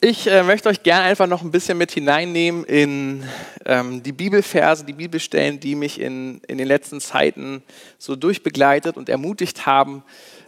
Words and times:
Ich 0.00 0.26
äh, 0.26 0.42
möchte 0.42 0.68
euch 0.68 0.82
gerne 0.82 1.04
einfach 1.04 1.26
noch 1.26 1.42
ein 1.42 1.50
bisschen 1.50 1.76
mit 1.76 1.90
hineinnehmen 1.90 2.64
in 2.64 3.24
ähm, 3.66 4.02
die 4.02 4.12
Bibelverse, 4.12 4.84
die 4.84 4.94
Bibelstellen, 4.94 5.60
die 5.60 5.74
mich 5.74 6.00
in, 6.00 6.40
in 6.46 6.56
den 6.56 6.66
letzten 6.66 7.00
Zeiten 7.00 7.62
so 7.98 8.16
durchbegleitet 8.16 8.96
und 8.96 9.08
ermutigt 9.08 9.66
haben. 9.66 10.02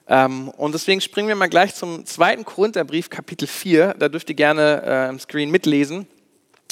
Ähm, 0.09 0.49
und 0.49 0.73
deswegen 0.73 1.01
springen 1.01 1.29
wir 1.29 1.35
mal 1.35 1.49
gleich 1.49 1.75
zum 1.75 2.07
zweiten 2.07 2.45
Korintherbrief, 2.45 3.11
Kapitel 3.11 3.47
4. 3.47 3.97
Da 3.99 4.09
dürft 4.09 4.31
ihr 4.31 4.37
gerne 4.37 4.83
äh, 4.87 5.09
im 5.11 5.19
Screen 5.19 5.51
mitlesen. 5.51 6.07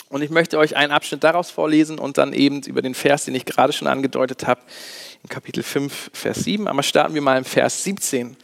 Und 0.08 0.22
ich 0.22 0.30
möchte 0.30 0.56
euch 0.56 0.76
einen 0.76 0.92
Abschnitt 0.92 1.22
daraus 1.24 1.50
vorlesen 1.50 1.98
und 1.98 2.16
dann 2.16 2.32
eben 2.32 2.62
über 2.62 2.80
den 2.80 2.94
Vers, 2.94 3.26
den 3.26 3.34
ich 3.34 3.44
gerade 3.44 3.74
schon 3.74 3.88
angedeutet 3.88 4.46
habe, 4.46 4.60
in 5.22 5.28
Kapitel 5.28 5.62
5, 5.62 6.10
Vers 6.12 6.44
7. 6.44 6.68
Aber 6.68 6.82
starten 6.82 7.14
wir 7.14 7.22
mal 7.22 7.38
im 7.38 7.44
Vers 7.44 7.84
17. 7.84 8.36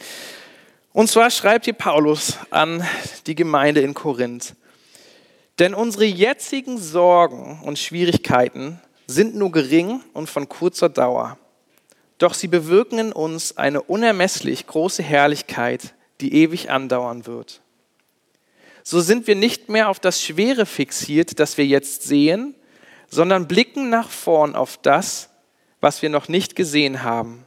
Und 0.92 1.08
zwar 1.08 1.30
schreibt 1.30 1.64
hier 1.64 1.74
Paulus 1.74 2.38
an 2.50 2.86
die 3.26 3.34
Gemeinde 3.34 3.80
in 3.80 3.94
Korinth. 3.94 4.54
Denn 5.58 5.74
unsere 5.74 6.04
jetzigen 6.04 6.78
Sorgen 6.78 7.60
und 7.64 7.78
Schwierigkeiten 7.78 8.80
sind 9.06 9.34
nur 9.34 9.52
gering 9.52 10.02
und 10.12 10.28
von 10.28 10.48
kurzer 10.48 10.88
Dauer. 10.88 11.38
Doch 12.18 12.34
sie 12.34 12.48
bewirken 12.48 12.98
in 12.98 13.12
uns 13.12 13.56
eine 13.56 13.82
unermesslich 13.82 14.66
große 14.66 15.02
Herrlichkeit, 15.02 15.94
die 16.20 16.34
ewig 16.34 16.70
andauern 16.70 17.26
wird. 17.26 17.60
So 18.82 19.00
sind 19.00 19.26
wir 19.26 19.34
nicht 19.34 19.68
mehr 19.68 19.88
auf 19.88 19.98
das 19.98 20.22
Schwere 20.22 20.66
fixiert, 20.66 21.38
das 21.40 21.56
wir 21.56 21.66
jetzt 21.66 22.02
sehen, 22.02 22.54
sondern 23.08 23.48
blicken 23.48 23.90
nach 23.90 24.10
vorn 24.10 24.54
auf 24.54 24.76
das, 24.76 25.30
was 25.84 26.00
wir 26.00 26.08
noch 26.08 26.28
nicht 26.28 26.56
gesehen 26.56 27.02
haben. 27.02 27.46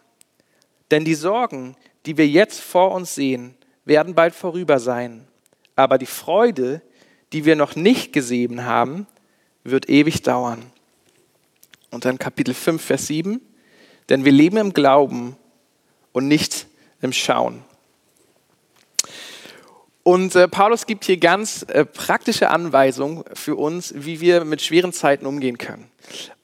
Denn 0.92 1.04
die 1.04 1.16
Sorgen, 1.16 1.76
die 2.06 2.18
wir 2.18 2.28
jetzt 2.28 2.62
vor 2.62 2.92
uns 2.92 3.16
sehen, 3.16 3.56
werden 3.84 4.14
bald 4.14 4.36
vorüber 4.36 4.78
sein. 4.78 5.28
Aber 5.76 5.98
die 5.98 6.06
Freude, 6.06 6.84
die 7.34 7.46
wir 7.46 7.56
noch 7.56 7.76
nicht 7.76 8.14
gesehen 8.14 8.64
haben, 8.64 9.08
wird 9.64 9.90
ewig 9.90 10.22
dauern. 10.22 10.72
Und 11.90 12.06
dann 12.06 12.20
Kapitel 12.20 12.54
5, 12.54 12.80
Vers 12.80 13.08
7. 13.08 13.42
Denn 14.08 14.24
wir 14.24 14.32
leben 14.32 14.58
im 14.58 14.72
Glauben 14.72 15.36
und 16.12 16.28
nicht 16.28 16.68
im 17.02 17.14
Schauen. 17.14 17.64
Und 20.08 20.38
äh, 20.38 20.48
Paulus 20.48 20.86
gibt 20.86 21.04
hier 21.04 21.18
ganz 21.18 21.66
äh, 21.68 21.84
praktische 21.84 22.50
Anweisungen 22.50 23.26
für 23.34 23.58
uns, 23.58 23.94
wie 23.94 24.22
wir 24.22 24.46
mit 24.46 24.62
schweren 24.62 24.94
Zeiten 24.94 25.26
umgehen 25.26 25.58
können. 25.58 25.92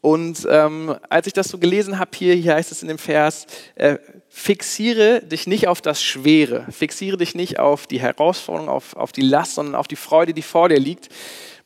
Und 0.02 0.46
ähm, 0.52 0.94
als 1.08 1.28
ich 1.28 1.34
das 1.34 1.48
so 1.48 1.58
gelesen 1.58 1.98
habe 1.98 2.12
hier, 2.14 2.34
hier 2.34 2.56
heißt 2.56 2.74
es 2.74 2.82
in 2.82 2.90
dem 2.90 2.98
Vers, 2.98 3.48
äh, 3.76 4.00
fixiere 4.28 5.22
dich 5.22 5.48
nicht 5.48 5.70
auf 5.70 5.80
das 5.80 6.04
Schwere, 6.04 6.68
fixiere 6.72 7.16
dich 7.16 7.36
nicht 7.36 7.58
auf 7.58 7.88
die 7.88 8.02
Herausforderung, 8.02 8.68
auf, 8.68 8.98
auf 8.98 9.14
die 9.14 9.22
Last, 9.22 9.56
sondern 9.56 9.76
auf 9.76 9.88
die 9.88 9.96
Freude, 9.96 10.34
die 10.34 10.42
vor 10.42 10.68
dir 10.68 10.78
liegt, 10.82 11.08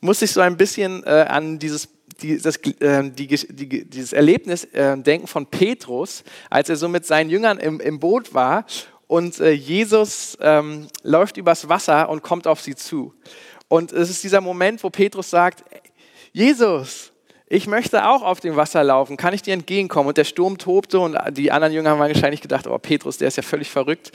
muss 0.00 0.22
ich 0.22 0.30
so 0.30 0.40
ein 0.40 0.56
bisschen 0.56 1.02
äh, 1.02 1.26
an 1.28 1.58
dieses 1.58 1.88
dieses, 2.22 2.56
äh, 2.56 3.10
die, 3.10 3.26
die, 3.26 3.84
dieses 3.84 4.12
Erlebnis 4.12 4.64
äh, 4.64 4.96
denken 4.96 5.26
von 5.26 5.46
Petrus, 5.46 6.24
als 6.48 6.68
er 6.68 6.76
so 6.76 6.88
mit 6.88 7.06
seinen 7.06 7.28
Jüngern 7.30 7.58
im, 7.58 7.80
im 7.80 8.00
Boot 8.00 8.34
war 8.34 8.66
und 9.08 9.40
äh, 9.40 9.50
Jesus 9.50 10.38
ähm, 10.40 10.86
läuft 11.02 11.38
übers 11.38 11.68
Wasser 11.68 12.08
und 12.08 12.22
kommt 12.22 12.46
auf 12.46 12.60
sie 12.60 12.76
zu. 12.76 13.14
Und 13.66 13.92
es 13.92 14.10
ist 14.10 14.22
dieser 14.22 14.40
Moment, 14.40 14.84
wo 14.84 14.90
Petrus 14.90 15.30
sagt, 15.30 15.64
Jesus, 16.32 17.12
ich 17.50 17.66
möchte 17.66 18.06
auch 18.06 18.20
auf 18.20 18.40
dem 18.40 18.56
Wasser 18.56 18.84
laufen, 18.84 19.16
kann 19.16 19.32
ich 19.32 19.40
dir 19.40 19.54
entgegenkommen? 19.54 20.08
Und 20.08 20.18
der 20.18 20.24
Sturm 20.24 20.58
tobte 20.58 21.00
und 21.00 21.16
die 21.30 21.50
anderen 21.50 21.72
Jünger 21.72 21.90
haben 21.90 21.98
wahrscheinlich 21.98 22.42
gedacht, 22.42 22.66
oh 22.66 22.76
Petrus, 22.76 23.16
der 23.16 23.28
ist 23.28 23.38
ja 23.38 23.42
völlig 23.42 23.70
verrückt. 23.70 24.10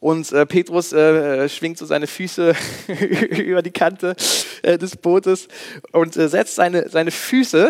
Und 0.00 0.32
äh, 0.32 0.46
Petrus 0.46 0.94
äh, 0.94 1.46
schwingt 1.50 1.76
so 1.76 1.84
seine 1.84 2.06
Füße 2.06 2.54
über 3.30 3.60
die 3.60 3.70
Kante 3.70 4.16
äh, 4.62 4.78
des 4.78 4.96
Bootes 4.96 5.48
und 5.92 6.16
äh, 6.16 6.28
setzt 6.28 6.54
seine, 6.54 6.88
seine 6.88 7.10
Füße 7.10 7.68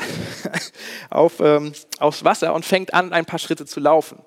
auf, 1.10 1.40
ähm, 1.40 1.72
aufs 1.98 2.24
Wasser 2.24 2.54
und 2.54 2.64
fängt 2.64 2.94
an, 2.94 3.12
ein 3.12 3.24
paar 3.24 3.40
Schritte 3.40 3.66
zu 3.66 3.80
laufen. 3.80 4.18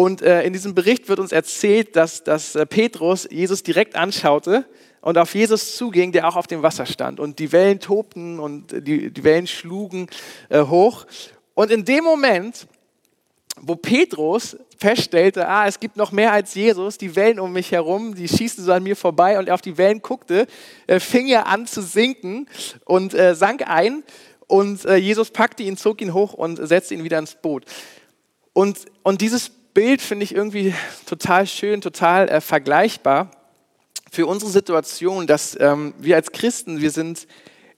Und 0.00 0.22
äh, 0.22 0.44
in 0.44 0.54
diesem 0.54 0.74
Bericht 0.74 1.10
wird 1.10 1.18
uns 1.18 1.30
erzählt, 1.30 1.94
dass, 1.94 2.24
dass 2.24 2.54
äh, 2.54 2.64
Petrus 2.64 3.28
Jesus 3.30 3.62
direkt 3.62 3.96
anschaute 3.96 4.64
und 5.02 5.18
auf 5.18 5.34
Jesus 5.34 5.76
zuging, 5.76 6.10
der 6.10 6.26
auch 6.26 6.36
auf 6.36 6.46
dem 6.46 6.62
Wasser 6.62 6.86
stand. 6.86 7.20
Und 7.20 7.38
die 7.38 7.52
Wellen 7.52 7.80
tobten 7.80 8.40
und 8.40 8.72
die, 8.72 9.10
die 9.10 9.24
Wellen 9.24 9.46
schlugen 9.46 10.06
äh, 10.48 10.62
hoch. 10.62 11.04
Und 11.52 11.70
in 11.70 11.84
dem 11.84 12.02
Moment, 12.02 12.66
wo 13.60 13.76
Petrus 13.76 14.56
feststellte, 14.78 15.46
ah, 15.46 15.66
es 15.66 15.80
gibt 15.80 15.98
noch 15.98 16.12
mehr 16.12 16.32
als 16.32 16.54
Jesus, 16.54 16.96
die 16.96 17.14
Wellen 17.14 17.38
um 17.38 17.52
mich 17.52 17.70
herum, 17.70 18.14
die 18.14 18.26
schießen 18.26 18.64
so 18.64 18.72
an 18.72 18.82
mir 18.82 18.96
vorbei 18.96 19.38
und 19.38 19.48
er 19.48 19.54
auf 19.54 19.60
die 19.60 19.76
Wellen 19.76 20.00
guckte, 20.00 20.46
äh, 20.86 20.98
fing 20.98 21.28
er 21.28 21.46
an 21.46 21.66
zu 21.66 21.82
sinken 21.82 22.48
und 22.86 23.12
äh, 23.12 23.34
sank 23.34 23.68
ein. 23.68 24.02
Und 24.46 24.82
äh, 24.86 24.96
Jesus 24.96 25.30
packte 25.30 25.62
ihn, 25.62 25.76
zog 25.76 26.00
ihn 26.00 26.14
hoch 26.14 26.32
und 26.32 26.56
setzte 26.66 26.94
ihn 26.94 27.04
wieder 27.04 27.18
ins 27.18 27.34
Boot. 27.34 27.66
Und, 28.54 28.86
und 29.02 29.20
dieses 29.20 29.59
Bild 29.74 30.02
finde 30.02 30.24
ich 30.24 30.34
irgendwie 30.34 30.74
total 31.06 31.46
schön, 31.46 31.80
total 31.80 32.28
äh, 32.28 32.40
vergleichbar 32.40 33.30
für 34.10 34.26
unsere 34.26 34.50
Situation, 34.50 35.26
dass 35.26 35.56
ähm, 35.60 35.94
wir 35.98 36.16
als 36.16 36.32
Christen, 36.32 36.80
wir 36.80 36.90
sind 36.90 37.26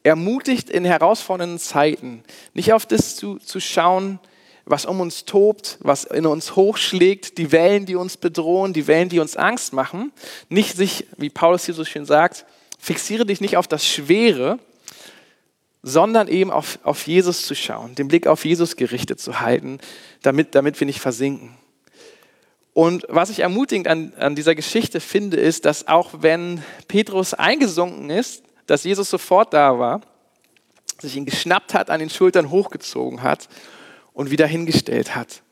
ermutigt 0.02 0.70
in 0.70 0.84
herausfordernden 0.84 1.58
Zeiten, 1.58 2.24
nicht 2.54 2.72
auf 2.72 2.86
das 2.86 3.16
zu, 3.16 3.38
zu 3.38 3.60
schauen, 3.60 4.18
was 4.64 4.86
um 4.86 5.00
uns 5.00 5.24
tobt, 5.24 5.78
was 5.80 6.04
in 6.04 6.24
uns 6.24 6.56
hochschlägt, 6.56 7.36
die 7.38 7.52
Wellen, 7.52 7.84
die 7.84 7.96
uns 7.96 8.16
bedrohen, 8.16 8.72
die 8.72 8.86
Wellen, 8.86 9.08
die 9.08 9.20
uns 9.20 9.36
Angst 9.36 9.72
machen. 9.72 10.12
Nicht 10.48 10.76
sich, 10.76 11.06
wie 11.16 11.30
Paulus 11.30 11.66
hier 11.66 11.74
so 11.74 11.84
schön 11.84 12.06
sagt, 12.06 12.46
fixiere 12.78 13.26
dich 13.26 13.40
nicht 13.40 13.56
auf 13.56 13.66
das 13.66 13.86
Schwere, 13.86 14.58
sondern 15.82 16.28
eben 16.28 16.50
auf, 16.50 16.78
auf 16.84 17.06
Jesus 17.06 17.44
zu 17.44 17.54
schauen, 17.54 17.96
den 17.96 18.08
Blick 18.08 18.28
auf 18.28 18.44
Jesus 18.44 18.76
gerichtet 18.76 19.20
zu 19.20 19.40
halten, 19.40 19.78
damit, 20.22 20.54
damit 20.54 20.78
wir 20.78 20.86
nicht 20.86 21.00
versinken. 21.00 21.56
Und 22.74 23.04
was 23.08 23.30
ich 23.30 23.40
ermutigend 23.40 23.86
an, 23.86 24.14
an 24.16 24.34
dieser 24.34 24.54
Geschichte 24.54 25.00
finde, 25.00 25.36
ist, 25.36 25.64
dass 25.64 25.88
auch 25.88 26.10
wenn 26.20 26.62
Petrus 26.88 27.34
eingesunken 27.34 28.08
ist, 28.08 28.44
dass 28.66 28.84
Jesus 28.84 29.10
sofort 29.10 29.52
da 29.52 29.78
war, 29.78 30.00
sich 31.00 31.16
ihn 31.16 31.26
geschnappt 31.26 31.74
hat, 31.74 31.90
an 31.90 32.00
den 32.00 32.10
Schultern 32.10 32.50
hochgezogen 32.50 33.22
hat 33.22 33.48
und 34.14 34.30
wieder 34.30 34.46
hingestellt 34.46 35.14
hat. 35.14 35.42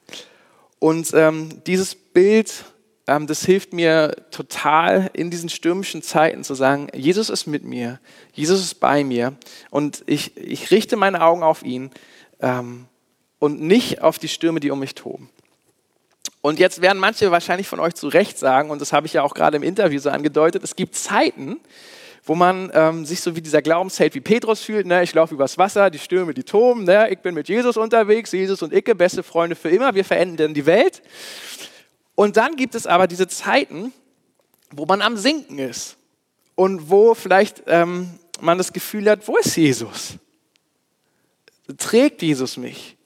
Und 0.78 1.12
ähm, 1.12 1.62
dieses 1.66 1.94
Bild, 1.94 2.64
ähm, 3.06 3.26
das 3.26 3.44
hilft 3.44 3.74
mir 3.74 4.16
total 4.30 5.10
in 5.12 5.30
diesen 5.30 5.50
stürmischen 5.50 6.02
Zeiten 6.02 6.42
zu 6.42 6.54
sagen, 6.54 6.88
Jesus 6.94 7.28
ist 7.28 7.46
mit 7.46 7.64
mir, 7.64 8.00
Jesus 8.32 8.60
ist 8.60 8.80
bei 8.80 9.04
mir 9.04 9.34
und 9.70 10.02
ich, 10.06 10.36
ich 10.38 10.70
richte 10.70 10.96
meine 10.96 11.20
Augen 11.20 11.42
auf 11.42 11.62
ihn 11.62 11.90
ähm, 12.40 12.86
und 13.38 13.60
nicht 13.60 14.00
auf 14.00 14.18
die 14.18 14.28
Stürme, 14.28 14.60
die 14.60 14.70
um 14.70 14.78
mich 14.78 14.94
toben. 14.94 15.28
Und 16.42 16.58
jetzt 16.58 16.80
werden 16.80 16.98
manche 16.98 17.30
wahrscheinlich 17.30 17.68
von 17.68 17.80
euch 17.80 17.94
zu 17.94 18.08
Recht 18.08 18.38
sagen, 18.38 18.70
und 18.70 18.80
das 18.80 18.92
habe 18.92 19.06
ich 19.06 19.12
ja 19.12 19.22
auch 19.22 19.34
gerade 19.34 19.56
im 19.56 19.62
Interview 19.62 20.00
so 20.00 20.10
angedeutet, 20.10 20.64
es 20.64 20.74
gibt 20.74 20.94
Zeiten, 20.94 21.58
wo 22.24 22.34
man 22.34 22.70
ähm, 22.74 23.04
sich 23.04 23.20
so 23.20 23.36
wie 23.36 23.42
dieser 23.42 23.62
Glaubensheld 23.62 24.14
wie 24.14 24.20
Petrus 24.20 24.62
fühlt, 24.62 24.86
ne? 24.86 25.02
ich 25.02 25.14
laufe 25.14 25.34
übers 25.34 25.58
Wasser, 25.58 25.90
die 25.90 25.98
Stürme, 25.98 26.32
die 26.32 26.44
toben, 26.44 26.84
ne? 26.84 27.10
ich 27.10 27.18
bin 27.18 27.34
mit 27.34 27.48
Jesus 27.48 27.76
unterwegs, 27.76 28.32
Jesus 28.32 28.62
und 28.62 28.72
Icke, 28.72 28.94
beste 28.94 29.22
Freunde 29.22 29.56
für 29.56 29.70
immer, 29.70 29.94
wir 29.94 30.04
verändern 30.04 30.54
die 30.54 30.66
Welt. 30.66 31.02
Und 32.14 32.36
dann 32.36 32.56
gibt 32.56 32.74
es 32.74 32.86
aber 32.86 33.06
diese 33.06 33.28
Zeiten, 33.28 33.92
wo 34.70 34.86
man 34.86 35.02
am 35.02 35.16
Sinken 35.16 35.58
ist 35.58 35.96
und 36.54 36.90
wo 36.90 37.14
vielleicht 37.14 37.62
ähm, 37.66 38.10
man 38.40 38.58
das 38.58 38.72
Gefühl 38.72 39.10
hat, 39.10 39.26
wo 39.26 39.36
ist 39.36 39.56
Jesus? 39.56 40.14
Trägt 41.78 42.22
Jesus 42.22 42.56
mich? 42.56 42.96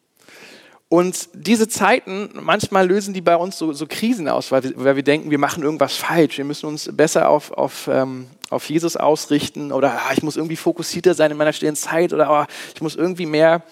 Und 0.94 1.31
diese 1.32 1.66
Zeiten, 1.66 2.31
manchmal 2.41 2.87
lösen 2.87 3.15
die 3.15 3.21
bei 3.21 3.34
uns 3.34 3.59
so, 3.59 3.72
so 3.72 3.84
Krisen 3.88 4.28
aus, 4.28 4.53
weil 4.53 4.63
wir, 4.63 4.72
weil 4.77 4.95
wir, 4.95 5.03
denken, 5.03 5.28
wir 5.28 5.41
machen 5.41 5.65
irgendwas 5.65 5.97
falsch. 5.97 6.39
Wir 6.39 6.45
müssen 6.45 6.66
uns 6.66 6.89
besser 6.92 7.30
auf, 7.30 7.51
auf, 7.51 7.91
ähm, 7.92 8.28
auf 8.48 8.71
Jesus 8.71 8.97
ausrichten 8.97 9.72
oder 9.72 9.91
ah, 9.91 10.13
ich 10.13 10.22
muss 10.22 10.36
irgendwie 10.36 10.54
fokussierter 10.54 11.15
sein 11.15 11.33
in 11.33 11.36
meiner 11.36 11.53
stillen 11.53 11.74
Zeit 11.74 12.13
oder 12.13 12.30
ah, 12.30 12.47
ich 12.77 12.80
muss 12.80 12.95
irgendwie 12.95 13.27
mehr, 13.27 13.65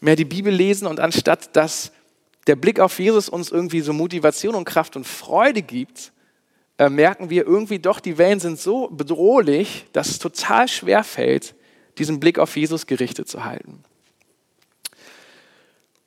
mehr 0.00 0.16
die 0.16 0.24
Bibel 0.24 0.52
lesen. 0.52 0.88
Und 0.88 0.98
anstatt 0.98 1.54
dass 1.54 1.92
der 2.48 2.56
Blick 2.56 2.80
auf 2.80 2.98
Jesus 2.98 3.28
uns 3.28 3.52
irgendwie 3.52 3.80
so 3.80 3.92
Motivation 3.92 4.56
und 4.56 4.64
Kraft 4.64 4.96
und 4.96 5.06
Freude 5.06 5.62
gibt, 5.62 6.10
äh, 6.78 6.88
merken 6.88 7.30
wir 7.30 7.46
irgendwie 7.46 7.78
doch, 7.78 8.00
die 8.00 8.18
Wellen 8.18 8.40
sind 8.40 8.58
so 8.58 8.88
bedrohlich, 8.88 9.86
dass 9.92 10.08
es 10.08 10.18
total 10.18 10.66
schwer 10.66 11.04
fällt, 11.04 11.54
diesen 11.98 12.18
Blick 12.18 12.40
auf 12.40 12.56
Jesus 12.56 12.86
gerichtet 12.88 13.28
zu 13.28 13.44
halten. 13.44 13.84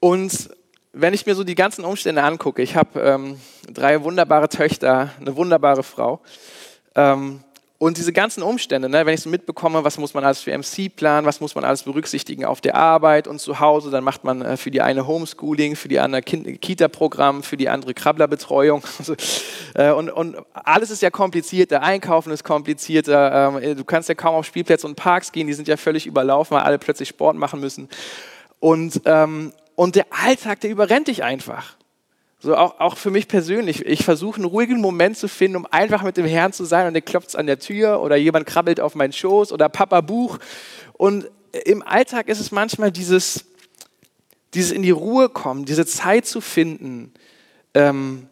Und 0.02 0.50
wenn 0.94 1.14
ich 1.14 1.26
mir 1.26 1.36
so 1.36 1.44
die 1.44 1.56
ganzen 1.56 1.86
Umstände 1.86 2.24
angucke, 2.24 2.62
ich 2.62 2.76
habe 2.76 3.00
ähm, 3.00 3.40
drei 3.72 4.04
wunderbare 4.04 4.50
Töchter, 4.50 5.12
eine 5.20 5.36
wunderbare 5.36 5.84
Frau. 5.84 6.22
Ähm, 6.96 7.42
Und 7.82 7.98
diese 7.98 8.12
ganzen 8.12 8.44
Umstände, 8.44 8.90
ne, 8.90 9.06
wenn 9.06 9.14
ich 9.14 9.22
so 9.22 9.30
mitbekomme, 9.30 9.86
was 9.86 9.98
muss 9.98 10.14
man 10.14 10.26
alles 10.26 10.42
für 10.42 10.52
MC 10.52 10.94
planen, 10.94 11.26
was 11.26 11.40
muss 11.40 11.56
man 11.56 11.64
alles 11.64 11.84
berücksichtigen 11.84 12.44
auf 12.44 12.60
der 12.60 12.76
Arbeit 12.76 13.26
und 13.26 13.40
zu 13.40 13.62
Hause, 13.62 13.90
dann 13.90 14.04
macht 14.04 14.26
man 14.26 14.42
äh, 14.42 14.58
für 14.58 14.70
die 14.70 14.82
eine 14.82 15.08
Homeschooling, 15.08 15.78
für 15.78 15.88
die 15.88 16.00
andere 16.00 16.22
Kita-Programm, 16.22 17.42
für 17.42 17.56
die 17.56 17.70
andere 17.70 17.94
Krabblerbetreuung. 17.94 18.84
Also, 19.00 19.16
äh, 19.76 19.92
und, 19.92 20.10
und, 20.10 20.36
alles 20.54 20.92
ist 20.92 21.02
ja 21.02 21.10
komplizierter, 21.10 21.82
Einkaufen 21.82 22.34
ist 22.34 22.44
komplizierter, 22.44 23.54
ähm, 23.56 23.78
du 23.78 23.86
kannst 23.86 24.10
ja 24.10 24.16
kaum 24.16 24.36
auf 24.36 24.46
Spielplätze 24.46 24.86
und 24.86 24.96
Parks 24.96 25.32
gehen, 25.32 25.48
die 25.48 25.54
sind 25.54 25.70
ja 25.70 25.78
völlig 25.78 26.06
überlaufen, 26.06 26.58
weil 26.58 26.64
alle 26.64 26.80
plötzlich 26.80 27.08
Sport 27.08 27.38
machen 27.38 27.62
müssen. 27.62 27.88
Und, 28.60 29.02
ähm, 29.06 29.54
und 29.80 29.96
der 29.96 30.08
Alltag, 30.10 30.60
der 30.60 30.72
überrennt 30.72 31.08
dich 31.08 31.24
einfach. 31.24 31.78
So 32.38 32.54
auch, 32.58 32.82
auch 32.82 32.98
für 32.98 33.12
mich 33.12 33.30
persönlich. 33.30 33.86
Ich 33.86 34.04
versuche 34.04 34.36
einen 34.36 34.44
ruhigen 34.44 34.82
Moment 34.82 35.16
zu 35.16 35.30
finden, 35.30 35.56
um 35.56 35.66
einfach 35.68 36.04
mit 36.04 36.18
dem 36.18 36.26
Herrn 36.26 36.52
zu 36.52 36.66
sein 36.66 36.86
und 36.86 36.92
der 36.96 37.02
klopft 37.02 37.38
an 37.38 37.48
der 37.48 37.60
Tür 37.60 38.02
oder 38.02 38.18
jemand 38.18 38.46
krabbelt 38.46 38.82
auf 38.82 38.94
meinen 38.96 39.14
Schoß 39.14 39.54
oder 39.54 39.70
Papa 39.70 40.02
Buch. 40.02 40.38
Und 40.92 41.32
im 41.64 41.82
Alltag 41.82 42.28
ist 42.28 42.42
es 42.42 42.52
manchmal 42.52 42.92
dieses, 42.92 43.46
dieses 44.54 44.74
in 44.74 44.82
die 44.82 44.92
Ruhe 44.92 45.30
kommen, 45.30 45.64
diese 45.64 45.86
Zeit 45.86 46.26
zu 46.26 46.42
finden, 46.42 47.14
ähm, 47.74 48.28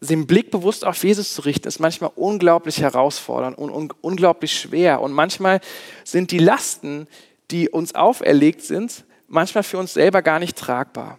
den 0.00 0.26
Blick 0.26 0.50
bewusst 0.50 0.84
auf 0.84 1.04
Jesus 1.04 1.34
zu 1.34 1.42
richten, 1.42 1.68
ist 1.68 1.78
manchmal 1.78 2.10
unglaublich 2.16 2.80
herausfordernd 2.80 3.56
und 3.56 3.70
un 3.70 3.92
unglaublich 4.00 4.58
schwer. 4.58 5.02
Und 5.02 5.12
manchmal 5.12 5.60
sind 6.02 6.32
die 6.32 6.40
Lasten, 6.40 7.06
die 7.52 7.68
uns 7.68 7.94
auferlegt 7.94 8.62
sind, 8.62 9.04
manchmal 9.28 9.62
für 9.62 9.78
uns 9.78 9.94
selber 9.94 10.22
gar 10.22 10.38
nicht 10.38 10.56
tragbar. 10.56 11.18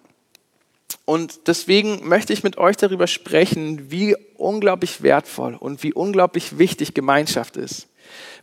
Und 1.06 1.48
deswegen 1.48 2.08
möchte 2.08 2.34
ich 2.34 2.44
mit 2.44 2.58
euch 2.58 2.78
darüber 2.78 3.08
sprechen, 3.08 3.92
wie 3.92 4.16
unglaublich 4.38 5.02
wertvoll 5.02 5.56
und 5.56 5.84
wie 5.84 5.94
unglaublich 5.94 6.58
wichtig 6.58 6.94
Gemeinschaft 6.94 7.58
ist. 7.58 7.88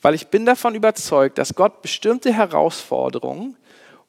Weil 0.01 0.15
ich 0.15 0.29
bin 0.29 0.47
davon 0.47 0.75
überzeugt, 0.75 1.39
dass 1.39 1.55
Gott 1.55 1.83
bestimmte 1.83 2.33
Herausforderungen 2.33 3.57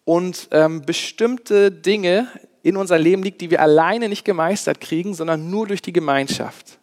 und 0.05 0.47
ähm, 0.51 0.83
bestimmte 0.83 1.71
Dinge 1.71 2.27
in 2.63 2.77
unser 2.77 2.97
Leben 2.97 3.23
liegt, 3.23 3.41
die 3.41 3.49
wir 3.49 3.61
alleine 3.61 4.09
nicht 4.09 4.25
gemeistert 4.25 4.81
kriegen, 4.81 5.13
sondern 5.13 5.49
nur 5.49 5.67
durch 5.67 5.81
die 5.81 5.93
Gemeinschaft. 5.93 6.76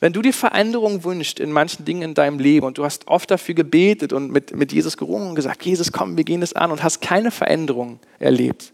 Wenn 0.00 0.12
du 0.12 0.22
die 0.22 0.32
Veränderung 0.32 1.02
wünschst 1.02 1.40
in 1.40 1.50
manchen 1.50 1.84
Dingen 1.84 2.02
in 2.02 2.14
deinem 2.14 2.38
Leben 2.38 2.66
und 2.66 2.78
du 2.78 2.84
hast 2.84 3.08
oft 3.08 3.30
dafür 3.30 3.54
gebetet 3.54 4.12
und 4.12 4.30
mit, 4.30 4.54
mit 4.54 4.72
Jesus 4.72 4.96
gerungen 4.96 5.30
und 5.30 5.34
gesagt, 5.34 5.64
Jesus, 5.64 5.90
komm, 5.90 6.16
wir 6.16 6.24
gehen 6.24 6.40
das 6.40 6.52
an 6.52 6.70
und 6.70 6.82
hast 6.84 7.00
keine 7.00 7.32
Veränderung 7.32 7.98
erlebt, 8.20 8.72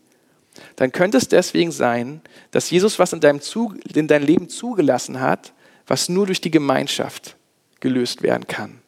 dann 0.76 0.92
könnte 0.92 1.16
es 1.16 1.28
deswegen 1.28 1.72
sein, 1.72 2.20
dass 2.50 2.70
Jesus 2.70 2.98
was 2.98 3.12
in 3.12 3.20
deinem, 3.20 3.40
Zug, 3.40 3.74
in 3.94 4.06
deinem 4.06 4.26
Leben 4.26 4.48
zugelassen 4.48 5.20
hat, 5.20 5.52
was 5.86 6.08
nur 6.08 6.26
durch 6.26 6.40
die 6.40 6.50
Gemeinschaft 6.50 7.36
gelöst 7.80 8.22
werden 8.22 8.46
kann. 8.46 8.80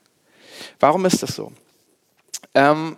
Warum 0.78 1.04
ist 1.06 1.22
das 1.22 1.34
so? 1.34 1.52
Ähm, 2.54 2.96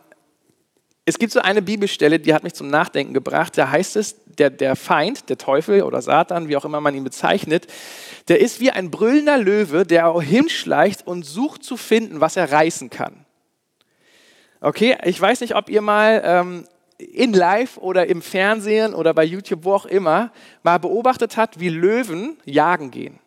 es 1.09 1.19
gibt 1.19 1.33
so 1.33 1.41
eine 1.41 1.63
Bibelstelle, 1.63 2.21
die 2.21 2.35
hat 2.35 2.45
mich 2.45 2.53
zum 2.53 2.69
Nachdenken 2.69 3.15
gebracht. 3.15 3.57
Da 3.57 3.71
heißt 3.71 3.97
es, 3.97 4.17
der, 4.27 4.51
der 4.51 4.77
Feind, 4.77 5.31
der 5.31 5.39
Teufel 5.39 5.83
oder 5.83 6.03
Satan, 6.03 6.49
wie 6.49 6.57
auch 6.57 6.67
immer 6.67 6.83
man 6.83 6.95
ihn 6.95 7.03
bezeichnet, 7.03 7.67
der 8.29 8.43
ist 8.43 8.61
wie 8.61 8.71
ein 8.71 8.91
brüllender 8.91 9.39
Löwe, 9.39 9.87
der 9.87 10.21
hinschleicht 10.21 11.07
und 11.07 11.25
sucht 11.25 11.65
zu 11.65 11.79
finden, 11.79 12.21
was 12.21 12.37
er 12.37 12.53
reißen 12.53 12.91
kann. 12.91 13.25
Okay, 14.61 14.99
ich 15.05 15.19
weiß 15.19 15.41
nicht, 15.41 15.57
ob 15.57 15.71
ihr 15.71 15.81
mal 15.81 16.21
ähm, 16.23 16.65
in 16.99 17.33
Live 17.33 17.79
oder 17.79 18.07
im 18.07 18.21
Fernsehen 18.21 18.93
oder 18.93 19.15
bei 19.15 19.25
YouTube, 19.25 19.65
wo 19.65 19.73
auch 19.73 19.87
immer, 19.87 20.31
mal 20.63 20.77
beobachtet 20.77 21.39
hat, 21.39 21.59
wie 21.59 21.71
Löwen 21.71 22.37
jagen 22.45 22.91
gehen. 22.91 23.19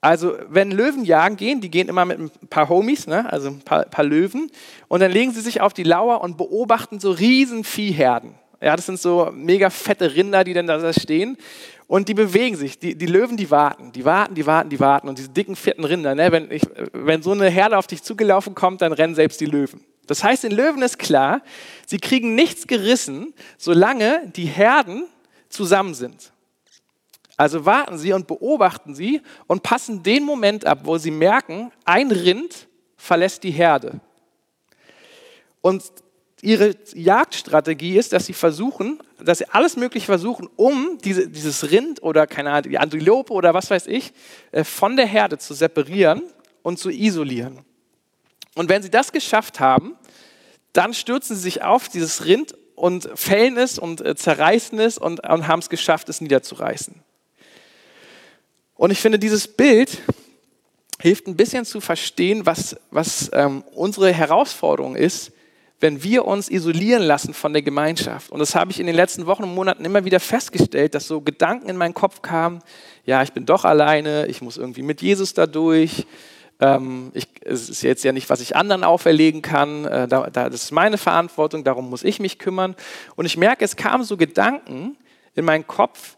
Also 0.00 0.34
wenn 0.48 0.70
Löwen 0.70 1.04
jagen 1.04 1.36
gehen, 1.36 1.60
die 1.60 1.70
gehen 1.70 1.88
immer 1.88 2.04
mit 2.06 2.18
ein 2.18 2.30
paar 2.48 2.68
Homies, 2.68 3.06
ne? 3.06 3.30
also 3.30 3.48
ein 3.48 3.60
paar, 3.60 3.84
paar, 3.84 4.04
Löwen, 4.04 4.50
und 4.88 5.00
dann 5.00 5.12
legen 5.12 5.32
sie 5.32 5.42
sich 5.42 5.60
auf 5.60 5.74
die 5.74 5.82
Lauer 5.82 6.22
und 6.22 6.38
beobachten 6.38 7.00
so 7.00 7.10
riesen 7.10 7.64
Viehherden. 7.64 8.34
Ja, 8.62 8.76
das 8.76 8.86
sind 8.86 9.00
so 9.00 9.30
mega 9.34 9.70
fette 9.70 10.14
Rinder, 10.14 10.44
die 10.44 10.52
dann 10.52 10.66
da 10.66 10.92
stehen. 10.92 11.38
Und 11.86 12.08
die 12.08 12.14
bewegen 12.14 12.56
sich. 12.56 12.78
Die, 12.78 12.94
die 12.94 13.06
Löwen, 13.06 13.36
die 13.36 13.50
warten. 13.50 13.90
Die 13.92 14.04
warten, 14.04 14.34
die 14.34 14.46
warten, 14.46 14.68
die 14.68 14.78
warten. 14.78 15.08
Und 15.08 15.18
diese 15.18 15.30
dicken, 15.30 15.56
fetten 15.56 15.84
Rinder, 15.84 16.14
ne? 16.14 16.30
wenn, 16.30 16.50
ich, 16.50 16.62
wenn 16.92 17.22
so 17.22 17.32
eine 17.32 17.48
Herde 17.48 17.78
auf 17.78 17.86
dich 17.86 18.02
zugelaufen 18.02 18.54
kommt, 18.54 18.82
dann 18.82 18.92
rennen 18.92 19.14
selbst 19.14 19.40
die 19.40 19.46
Löwen. 19.46 19.80
Das 20.06 20.22
heißt, 20.22 20.44
den 20.44 20.52
Löwen 20.52 20.82
ist 20.82 20.98
klar, 20.98 21.40
sie 21.86 21.98
kriegen 21.98 22.34
nichts 22.34 22.66
gerissen, 22.66 23.32
solange 23.58 24.30
die 24.36 24.44
Herden 24.44 25.04
zusammen 25.48 25.94
sind. 25.94 26.32
Also 27.40 27.64
warten 27.64 27.96
sie 27.96 28.12
und 28.12 28.26
beobachten 28.26 28.94
sie 28.94 29.22
und 29.46 29.62
passen 29.62 30.02
den 30.02 30.24
Moment 30.24 30.66
ab, 30.66 30.80
wo 30.82 30.98
sie 30.98 31.10
merken, 31.10 31.72
ein 31.86 32.10
Rind 32.10 32.68
verlässt 32.98 33.44
die 33.44 33.50
Herde. 33.50 34.02
Und 35.62 35.82
ihre 36.42 36.74
Jagdstrategie 36.92 37.96
ist, 37.96 38.12
dass 38.12 38.26
sie 38.26 38.34
versuchen, 38.34 38.98
dass 39.18 39.38
sie 39.38 39.48
alles 39.48 39.78
Mögliche 39.78 40.04
versuchen, 40.04 40.50
um 40.56 40.98
diese, 41.02 41.30
dieses 41.30 41.70
Rind 41.70 42.02
oder 42.02 42.26
keine 42.26 42.50
Ahnung, 42.50 42.72
die 42.72 42.78
Antilope 42.78 43.32
oder 43.32 43.54
was 43.54 43.70
weiß 43.70 43.86
ich, 43.86 44.12
äh, 44.52 44.62
von 44.62 44.98
der 44.98 45.06
Herde 45.06 45.38
zu 45.38 45.54
separieren 45.54 46.20
und 46.60 46.78
zu 46.78 46.90
isolieren. 46.90 47.60
Und 48.54 48.68
wenn 48.68 48.82
sie 48.82 48.90
das 48.90 49.12
geschafft 49.12 49.60
haben, 49.60 49.96
dann 50.74 50.92
stürzen 50.92 51.36
sie 51.36 51.42
sich 51.42 51.62
auf 51.62 51.88
dieses 51.88 52.26
Rind 52.26 52.54
und 52.74 53.08
fällen 53.14 53.56
es 53.56 53.78
und 53.78 54.02
äh, 54.02 54.14
zerreißen 54.14 54.78
es 54.78 54.98
und, 54.98 55.26
und 55.26 55.48
haben 55.48 55.60
es 55.60 55.70
geschafft, 55.70 56.10
es 56.10 56.20
niederzureißen. 56.20 57.02
Und 58.80 58.90
ich 58.90 58.98
finde, 58.98 59.18
dieses 59.18 59.46
Bild 59.46 59.98
hilft 60.98 61.26
ein 61.26 61.36
bisschen 61.36 61.66
zu 61.66 61.82
verstehen, 61.82 62.46
was, 62.46 62.74
was 62.90 63.30
ähm, 63.34 63.62
unsere 63.74 64.10
Herausforderung 64.10 64.96
ist, 64.96 65.32
wenn 65.80 66.02
wir 66.02 66.24
uns 66.24 66.50
isolieren 66.50 67.02
lassen 67.02 67.34
von 67.34 67.52
der 67.52 67.60
Gemeinschaft. 67.60 68.32
Und 68.32 68.38
das 68.38 68.54
habe 68.54 68.70
ich 68.70 68.80
in 68.80 68.86
den 68.86 68.96
letzten 68.96 69.26
Wochen 69.26 69.42
und 69.42 69.54
Monaten 69.54 69.84
immer 69.84 70.06
wieder 70.06 70.18
festgestellt, 70.18 70.94
dass 70.94 71.06
so 71.06 71.20
Gedanken 71.20 71.68
in 71.68 71.76
meinen 71.76 71.92
Kopf 71.92 72.22
kamen, 72.22 72.62
ja, 73.04 73.22
ich 73.22 73.34
bin 73.34 73.44
doch 73.44 73.66
alleine, 73.66 74.26
ich 74.28 74.40
muss 74.40 74.56
irgendwie 74.56 74.80
mit 74.82 75.02
Jesus 75.02 75.34
da 75.34 75.46
durch, 75.46 76.06
ähm, 76.58 77.10
ich, 77.12 77.28
es 77.44 77.68
ist 77.68 77.82
jetzt 77.82 78.02
ja 78.02 78.12
nicht, 78.12 78.30
was 78.30 78.40
ich 78.40 78.56
anderen 78.56 78.82
auferlegen 78.82 79.42
kann. 79.42 79.84
Äh, 79.84 80.08
da, 80.08 80.30
da, 80.30 80.48
das 80.48 80.62
ist 80.62 80.72
meine 80.72 80.96
Verantwortung, 80.96 81.64
darum 81.64 81.90
muss 81.90 82.02
ich 82.02 82.18
mich 82.18 82.38
kümmern. 82.38 82.74
Und 83.14 83.26
ich 83.26 83.36
merke, 83.36 83.62
es 83.62 83.76
kamen 83.76 84.04
so 84.04 84.16
Gedanken 84.16 84.96
in 85.34 85.44
meinen 85.44 85.66
Kopf, 85.66 86.16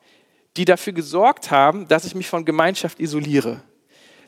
die 0.57 0.65
dafür 0.65 0.93
gesorgt 0.93 1.51
haben, 1.51 1.89
dass 1.89 2.05
ich 2.05 2.15
mich 2.15 2.29
von 2.29 2.45
Gemeinschaft 2.45 3.01
isoliere. 3.01 3.63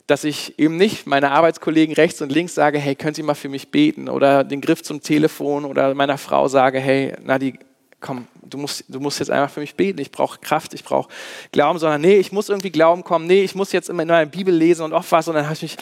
Dass 0.07 0.23
ich 0.23 0.59
eben 0.59 0.77
nicht 0.77 1.07
meine 1.07 1.31
Arbeitskollegen 1.31 1.95
rechts 1.95 2.21
und 2.21 2.31
links 2.31 2.53
sage, 2.53 2.77
hey, 2.77 2.95
könnt 2.95 3.17
ihr 3.17 3.23
mal 3.23 3.33
für 3.33 3.49
mich 3.49 3.71
beten? 3.71 4.07
Oder 4.07 4.43
den 4.43 4.61
Griff 4.61 4.83
zum 4.83 5.01
Telefon 5.01 5.65
oder 5.65 5.93
meiner 5.95 6.17
Frau 6.17 6.47
sage, 6.47 6.79
hey, 6.79 7.13
Nadi, 7.23 7.57
komm, 7.99 8.27
du 8.43 8.57
musst, 8.57 8.85
du 8.87 8.99
musst 8.99 9.19
jetzt 9.19 9.31
einfach 9.31 9.51
für 9.51 9.59
mich 9.61 9.75
beten, 9.75 9.99
ich 9.99 10.11
brauche 10.11 10.39
Kraft, 10.39 10.73
ich 10.73 10.83
brauche 10.83 11.09
Glauben, 11.51 11.79
sondern 11.79 12.01
nee, 12.01 12.17
ich 12.17 12.31
muss 12.31 12.49
irgendwie 12.49 12.69
Glauben 12.69 13.03
kommen, 13.03 13.25
nee, 13.25 13.41
ich 13.41 13.55
muss 13.55 13.71
jetzt 13.71 13.89
immer 13.89 14.03
in 14.03 14.07
meiner 14.07 14.27
Bibel 14.27 14.53
lesen 14.53 14.83
und 14.83 14.93
auch 14.93 15.05
was 15.09 15.27
und 15.27 15.33
dann 15.33 15.45
habe 15.45 15.55
ich 15.55 15.61
mich, 15.63 15.77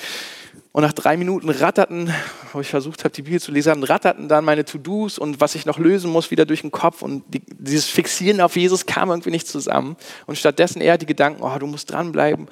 und 0.74 0.82
nach 0.82 0.92
drei 0.92 1.18
Minuten 1.18 1.50
ratterten, 1.50 2.12
wo 2.52 2.60
ich 2.60 2.68
versucht 2.68 3.04
habe, 3.04 3.14
die 3.14 3.22
Bibel 3.22 3.40
zu 3.40 3.52
lesen, 3.52 3.84
ratterten 3.84 4.28
dann 4.28 4.44
meine 4.44 4.66
To-Dos 4.66 5.20
und 5.20 5.40
was 5.40 5.54
ich 5.54 5.68
noch 5.68 5.78
lösen 5.78 6.12
muss, 6.12 6.32
wieder 6.32 6.48
durch 6.48 6.62
den 6.62 6.72
Kopf 6.72 7.04
und 7.04 7.24
die, 7.32 7.42
dieses 7.48 7.86
Fixieren 7.86 8.42
auf 8.42 8.56
Jesus 8.56 8.88
kam 8.88 9.10
irgendwie 9.10 9.30
nicht 9.30 9.48
zusammen 9.48 9.96
und 10.26 10.36
stattdessen 10.36 10.82
eher 10.82 10.98
die 10.98 11.06
Gedanken, 11.06 11.44
oh, 11.44 11.58
du 11.60 11.68
musst 11.68 11.92
dranbleiben. 11.92 12.48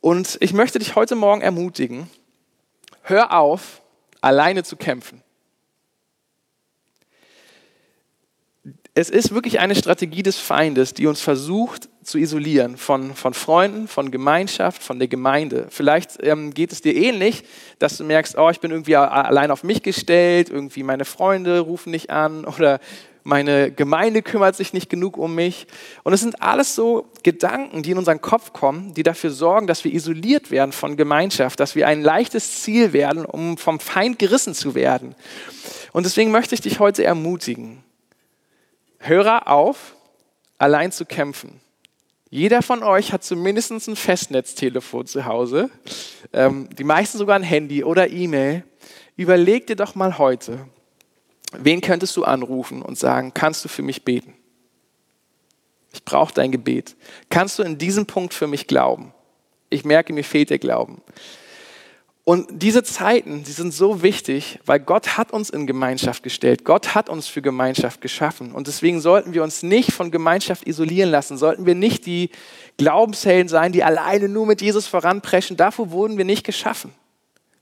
Und 0.00 0.38
ich 0.40 0.52
möchte 0.52 0.78
dich 0.78 0.94
heute 0.94 1.16
Morgen 1.16 1.42
ermutigen, 1.42 2.08
hör 3.02 3.36
auf, 3.36 3.82
alleine 4.20 4.62
zu 4.62 4.76
kämpfen. 4.76 5.22
es 8.98 9.10
ist 9.10 9.32
wirklich 9.32 9.60
eine 9.60 9.76
Strategie 9.76 10.24
des 10.24 10.38
Feindes, 10.38 10.92
die 10.92 11.06
uns 11.06 11.20
versucht 11.20 11.88
zu 12.08 12.18
isolieren 12.18 12.76
von, 12.76 13.14
von 13.14 13.34
Freunden, 13.34 13.86
von 13.86 14.10
Gemeinschaft, 14.10 14.82
von 14.82 14.98
der 14.98 15.08
Gemeinde. 15.08 15.66
Vielleicht 15.70 16.22
ähm, 16.22 16.52
geht 16.54 16.72
es 16.72 16.80
dir 16.80 16.94
ähnlich, 16.94 17.44
dass 17.78 17.96
du 17.96 18.04
merkst, 18.04 18.36
oh, 18.38 18.50
ich 18.50 18.60
bin 18.60 18.70
irgendwie 18.70 18.96
allein 18.96 19.50
auf 19.50 19.62
mich 19.62 19.82
gestellt, 19.82 20.50
irgendwie 20.50 20.82
meine 20.82 21.04
Freunde 21.04 21.60
rufen 21.60 21.90
nicht 21.90 22.10
an 22.10 22.44
oder 22.58 22.80
meine 23.24 23.70
Gemeinde 23.70 24.22
kümmert 24.22 24.56
sich 24.56 24.72
nicht 24.72 24.88
genug 24.88 25.18
um 25.18 25.34
mich. 25.34 25.66
Und 26.02 26.14
es 26.14 26.20
sind 26.20 26.42
alles 26.42 26.74
so 26.74 27.06
Gedanken, 27.22 27.82
die 27.82 27.90
in 27.90 27.98
unseren 27.98 28.22
Kopf 28.22 28.54
kommen, 28.54 28.94
die 28.94 29.02
dafür 29.02 29.30
sorgen, 29.30 29.66
dass 29.66 29.84
wir 29.84 29.92
isoliert 29.92 30.50
werden 30.50 30.72
von 30.72 30.96
Gemeinschaft, 30.96 31.60
dass 31.60 31.74
wir 31.74 31.86
ein 31.86 32.00
leichtes 32.00 32.62
Ziel 32.62 32.94
werden, 32.94 33.26
um 33.26 33.58
vom 33.58 33.80
Feind 33.80 34.18
gerissen 34.18 34.54
zu 34.54 34.74
werden. 34.74 35.14
Und 35.92 36.06
deswegen 36.06 36.30
möchte 36.30 36.54
ich 36.54 36.62
dich 36.62 36.78
heute 36.78 37.04
ermutigen 37.04 37.84
Hörer 38.98 39.48
auf, 39.48 39.94
allein 40.56 40.90
zu 40.90 41.04
kämpfen. 41.04 41.60
Jeder 42.30 42.62
von 42.62 42.82
euch 42.82 43.12
hat 43.12 43.24
zumindest 43.24 43.70
ein 43.70 43.96
Festnetztelefon 43.96 45.06
zu 45.06 45.24
Hause, 45.24 45.70
ähm, 46.32 46.68
die 46.76 46.84
meisten 46.84 47.16
sogar 47.16 47.36
ein 47.36 47.42
Handy 47.42 47.84
oder 47.84 48.10
E-Mail. 48.10 48.64
Überleg 49.16 49.66
dir 49.66 49.76
doch 49.76 49.94
mal 49.94 50.18
heute, 50.18 50.68
wen 51.58 51.80
könntest 51.80 52.16
du 52.16 52.24
anrufen 52.24 52.82
und 52.82 52.98
sagen, 52.98 53.32
kannst 53.32 53.64
du 53.64 53.68
für 53.68 53.82
mich 53.82 54.04
beten? 54.04 54.34
Ich 55.92 56.04
brauche 56.04 56.34
dein 56.34 56.52
Gebet. 56.52 56.96
Kannst 57.30 57.58
du 57.58 57.62
in 57.62 57.78
diesem 57.78 58.04
Punkt 58.04 58.34
für 58.34 58.46
mich 58.46 58.66
glauben? 58.66 59.14
Ich 59.70 59.84
merke, 59.84 60.12
mir 60.12 60.24
fehlt 60.24 60.50
der 60.50 60.58
Glauben. 60.58 61.00
Und 62.28 62.60
diese 62.60 62.82
Zeiten, 62.82 63.42
die 63.44 63.52
sind 63.52 63.72
so 63.72 64.02
wichtig, 64.02 64.58
weil 64.66 64.80
Gott 64.80 65.16
hat 65.16 65.32
uns 65.32 65.48
in 65.48 65.66
Gemeinschaft 65.66 66.22
gestellt. 66.22 66.62
Gott 66.62 66.94
hat 66.94 67.08
uns 67.08 67.26
für 67.26 67.40
Gemeinschaft 67.40 68.02
geschaffen. 68.02 68.52
Und 68.52 68.66
deswegen 68.66 69.00
sollten 69.00 69.32
wir 69.32 69.42
uns 69.42 69.62
nicht 69.62 69.92
von 69.92 70.10
Gemeinschaft 70.10 70.66
isolieren 70.66 71.10
lassen. 71.10 71.38
Sollten 71.38 71.64
wir 71.64 71.74
nicht 71.74 72.04
die 72.04 72.28
Glaubenshelden 72.76 73.48
sein, 73.48 73.72
die 73.72 73.82
alleine 73.82 74.28
nur 74.28 74.44
mit 74.44 74.60
Jesus 74.60 74.86
voranpreschen. 74.86 75.56
Dafür 75.56 75.90
wurden 75.90 76.18
wir 76.18 76.26
nicht 76.26 76.44
geschaffen. 76.44 76.92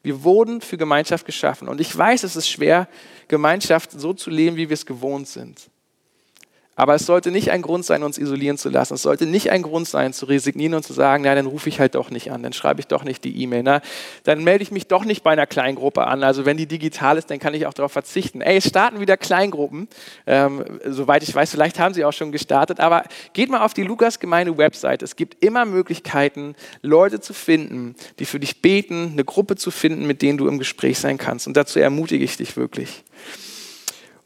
Wir 0.02 0.25
wurden 0.25 0.61
für 0.61 0.76
Gemeinschaft 0.76 1.26
geschaffen. 1.26 1.68
Und 1.68 1.80
ich 1.80 1.96
weiß, 1.96 2.25
es 2.25 2.35
ist 2.35 2.49
schwer, 2.49 2.88
Gemeinschaft 3.28 3.92
so 3.92 4.14
zu 4.14 4.30
leben, 4.30 4.56
wie 4.56 4.68
wir 4.68 4.75
es 4.75 4.85
gewohnt 4.85 5.28
sind. 5.28 5.70
Aber 6.76 6.95
es 6.95 7.06
sollte 7.06 7.30
nicht 7.30 7.50
ein 7.50 7.62
Grund 7.62 7.87
sein, 7.87 8.02
uns 8.02 8.18
isolieren 8.18 8.59
zu 8.59 8.68
lassen. 8.68 8.95
Es 8.95 9.02
sollte 9.02 9.25
nicht 9.25 9.50
ein 9.50 9.62
Grund 9.62 9.88
sein, 9.88 10.12
zu 10.12 10.26
resignieren 10.26 10.75
und 10.75 10.83
zu 10.83 10.92
sagen, 10.92 11.25
na, 11.25 11.35
dann 11.35 11.47
rufe 11.47 11.71
ich 11.71 11.80
halt 11.80 11.95
doch 11.95 12.11
nicht 12.11 12.30
an, 12.30 12.42
dann 12.42 12.52
schreibe 12.52 12.80
ich 12.80 12.87
doch 12.87 13.02
nicht 13.02 13.25
die 13.25 13.42
E-Mail, 13.42 13.80
dann 14.25 14.45
melde 14.45 14.62
ich 14.62 14.71
mich 14.71 14.87
doch 14.87 15.06
nicht 15.06 15.23
bei 15.23 15.30
einer 15.30 15.47
Kleingruppe 15.47 16.06
an. 16.06 16.23
Also 16.23 16.45
wenn 16.45 16.59
die 16.59 16.66
digital 16.66 17.16
ist, 17.16 17.30
dann 17.30 17.38
kann 17.38 17.54
ich 17.54 17.66
auch 17.66 17.73
darauf 17.73 17.92
verzichten. 17.92 18.42
Ey, 18.42 18.61
starten 18.61 19.00
wieder 19.00 19.16
Kleingruppen. 19.16 19.88
Ähm, 20.26 20.64
soweit 20.85 21.23
ich 21.23 21.35
weiß, 21.35 21.50
vielleicht 21.50 21.78
haben 21.78 21.95
sie 21.95 22.04
auch 22.04 22.12
schon 22.12 22.30
gestartet. 22.30 22.78
Aber 22.78 23.04
geht 23.33 23.49
mal 23.49 23.64
auf 23.64 23.73
die 23.73 23.83
Lukas-Gemeinde-Website. 23.83 25.02
Es 25.02 25.16
gibt 25.16 25.42
immer 25.42 25.64
Möglichkeiten, 25.64 26.54
Leute 26.83 27.21
zu 27.21 27.33
finden, 27.33 27.95
die 28.18 28.26
für 28.26 28.38
dich 28.38 28.61
beten, 28.61 29.12
eine 29.12 29.25
Gruppe 29.25 29.56
zu 29.56 29.71
finden, 29.71 30.06
mit 30.06 30.21
denen 30.21 30.37
du 30.37 30.47
im 30.47 30.59
Gespräch 30.59 30.99
sein 30.99 31.16
kannst. 31.16 31.47
Und 31.47 31.56
dazu 31.56 31.80
ermutige 31.80 32.23
ich 32.23 32.37
dich 32.37 32.59
wirklich. 32.59 33.02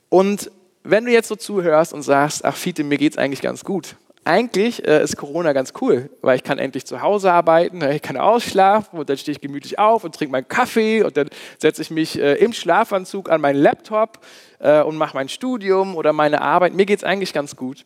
Und 0.09 0.51
wenn 0.91 1.05
du 1.05 1.13
jetzt 1.13 1.29
so 1.29 1.37
zuhörst 1.37 1.93
und 1.93 2.03
sagst, 2.03 2.45
ach 2.45 2.57
Fiete, 2.57 2.85
mir 2.85 2.99
geht's 2.99 3.19
eigentlich 3.19 3.41
ganz 3.41 3.65
gut. 3.65 3.97
Eigentlich 4.25 4.87
äh, 4.87 5.03
ist 5.03 5.17
Corona 5.17 5.55
ganz 5.55 5.73
cool, 5.81 6.11
weil 6.21 6.37
ich 6.37 6.43
kann 6.43 6.59
endlich 6.59 6.85
zu 6.85 7.01
Hause 7.01 7.33
arbeiten, 7.33 7.83
ich 7.91 8.03
kann 8.03 8.17
ausschlafen 8.17 8.99
und 8.99 9.09
dann 9.09 9.17
stehe 9.17 9.35
ich 9.35 9.41
gemütlich 9.41 9.79
auf 9.79 10.05
und 10.05 10.15
trinke 10.15 10.33
meinen 10.33 10.49
Kaffee 10.49 11.03
und 11.03 11.17
dann 11.17 11.31
setze 11.59 11.81
ich 11.83 11.91
mich 11.91 12.19
äh, 12.19 12.35
im 12.35 12.53
Schlafanzug 12.53 13.31
an 13.31 13.41
meinen 13.41 13.57
Laptop 13.57 14.21
äh, 14.59 14.83
und 14.83 14.97
mache 14.97 15.17
mein 15.17 15.29
Studium 15.29 15.97
oder 15.97 16.13
meine 16.13 16.43
Arbeit. 16.43 16.75
Mir 16.75 16.87
geht's 16.87 17.05
eigentlich 17.05 17.33
ganz 17.33 17.57
gut. 17.57 17.85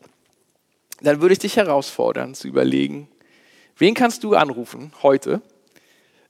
Dann 1.02 1.20
würde 1.20 1.34
ich 1.34 1.38
dich 1.38 1.56
herausfordern 1.56 2.34
zu 2.34 2.48
überlegen, 2.48 3.08
wen 3.76 3.94
kannst 3.94 4.24
du 4.24 4.34
anrufen 4.34 4.92
heute? 5.02 5.40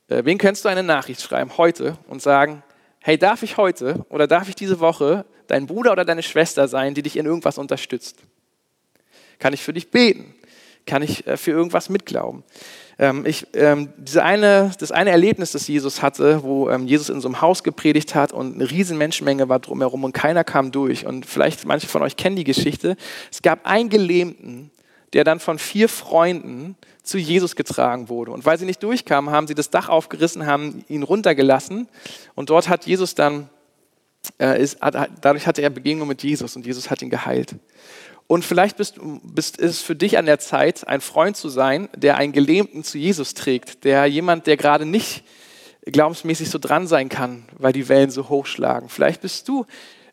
Äh, 0.07 0.23
wen 0.25 0.37
kannst 0.37 0.65
du 0.65 0.69
eine 0.69 0.83
Nachricht 0.83 1.21
schreiben 1.21 1.57
heute 1.57 1.97
und 2.07 2.21
sagen, 2.21 2.63
hey, 2.99 3.17
darf 3.17 3.41
ich 3.43 3.57
heute 3.57 4.05
oder 4.09 4.27
darf 4.27 4.49
ich 4.49 4.55
diese 4.55 4.79
Woche 4.79 5.25
dein 5.47 5.67
Bruder 5.67 5.91
oder 5.91 6.05
deine 6.05 6.23
Schwester 6.23 6.67
sein, 6.67 6.93
die 6.93 7.01
dich 7.01 7.17
in 7.17 7.25
irgendwas 7.25 7.57
unterstützt? 7.57 8.17
Kann 9.39 9.53
ich 9.53 9.61
für 9.61 9.73
dich 9.73 9.91
beten? 9.91 10.33
Kann 10.85 11.01
ich 11.01 11.25
äh, 11.27 11.37
für 11.37 11.51
irgendwas 11.51 11.89
mitglauben? 11.89 12.43
Ähm, 12.97 13.25
ich, 13.25 13.47
ähm, 13.53 13.89
diese 13.97 14.23
eine, 14.23 14.71
das 14.79 14.91
eine 14.91 15.09
Erlebnis, 15.09 15.51
das 15.51 15.67
Jesus 15.67 16.01
hatte, 16.01 16.43
wo 16.43 16.69
ähm, 16.69 16.87
Jesus 16.87 17.09
in 17.09 17.19
so 17.19 17.27
einem 17.27 17.41
Haus 17.41 17.63
gepredigt 17.63 18.15
hat 18.15 18.31
und 18.31 18.55
eine 18.55 18.69
riesen 18.69 18.97
Menschenmenge 18.97 19.49
war 19.49 19.59
drumherum 19.59 20.03
und 20.03 20.13
keiner 20.13 20.43
kam 20.43 20.71
durch. 20.71 21.05
Und 21.05 21.25
vielleicht 21.25 21.65
manche 21.65 21.87
von 21.87 22.01
euch 22.01 22.15
kennen 22.15 22.35
die 22.35 22.43
Geschichte. 22.43 22.95
Es 23.31 23.41
gab 23.41 23.65
einen 23.65 23.89
Gelähmten, 23.89 24.71
der 25.13 25.23
dann 25.23 25.39
von 25.39 25.59
vier 25.59 25.89
Freunden 25.89 26.77
zu 27.03 27.17
Jesus 27.17 27.55
getragen 27.55 28.09
wurde. 28.09 28.31
Und 28.31 28.45
weil 28.45 28.57
sie 28.57 28.65
nicht 28.65 28.81
durchkamen, 28.81 29.33
haben 29.33 29.47
sie 29.47 29.55
das 29.55 29.69
Dach 29.69 29.89
aufgerissen, 29.89 30.45
haben 30.45 30.83
ihn 30.87 31.03
runtergelassen. 31.03 31.87
Und 32.33 32.49
dort 32.49 32.69
hat 32.69 32.85
Jesus 32.85 33.15
dann 33.15 33.49
ist, 34.37 34.77
dadurch 35.21 35.47
hatte 35.47 35.61
er 35.61 35.69
Begegnung 35.69 36.07
mit 36.07 36.23
Jesus 36.23 36.55
und 36.55 36.65
Jesus 36.65 36.89
hat 36.89 37.01
ihn 37.01 37.09
geheilt. 37.09 37.55
Und 38.27 38.43
vielleicht 38.43 38.77
bist, 38.77 38.99
bist, 39.23 39.57
ist 39.57 39.71
es 39.71 39.81
für 39.81 39.95
dich 39.95 40.17
an 40.17 40.25
der 40.25 40.39
Zeit, 40.39 40.87
ein 40.87 41.01
Freund 41.01 41.37
zu 41.37 41.49
sein, 41.49 41.89
der 41.95 42.17
einen 42.17 42.33
Gelähmten 42.33 42.83
zu 42.83 42.97
Jesus 42.97 43.35
trägt, 43.35 43.83
der 43.83 44.05
jemand, 44.07 44.47
der 44.47 44.57
gerade 44.57 44.85
nicht 44.85 45.23
glaubensmäßig 45.85 46.49
so 46.49 46.57
dran 46.57 46.87
sein 46.87 47.09
kann, 47.09 47.45
weil 47.57 47.73
die 47.73 47.87
Wellen 47.87 48.09
so 48.09 48.29
hoch 48.29 48.47
schlagen. 48.47 48.89
Vielleicht 48.89 49.21
bist 49.21 49.47
du 49.47 49.65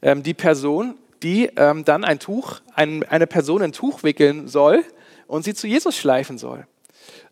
ähm, 0.03 0.23
die 0.23 0.35
Person, 0.35 0.97
die 1.23 1.51
ähm, 1.57 1.85
dann 1.85 2.05
ein 2.05 2.19
Tuch, 2.19 2.61
ein, 2.75 3.03
eine 3.05 3.27
Person 3.27 3.63
ein 3.63 3.73
Tuch 3.73 4.03
wickeln 4.03 4.49
soll 4.49 4.85
und 5.27 5.45
sie 5.45 5.55
zu 5.55 5.67
Jesus 5.67 5.97
schleifen 5.97 6.37
soll. 6.37 6.67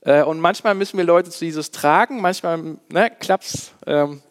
Äh, 0.00 0.22
und 0.22 0.40
manchmal 0.40 0.74
müssen 0.74 0.96
wir 0.96 1.04
Leute 1.04 1.28
zu 1.28 1.44
Jesus 1.44 1.70
tragen, 1.70 2.22
manchmal 2.22 2.78
ne, 2.88 3.10
klappt 3.18 3.44
es 3.44 3.72
ähm, 3.86 4.22